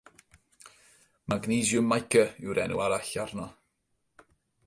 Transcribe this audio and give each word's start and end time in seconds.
Magnesiwm 1.33 1.89
mica 1.91 2.23
yw'r 2.47 2.61
enw 2.63 2.81
arall 2.87 3.13
arno. 3.27 3.47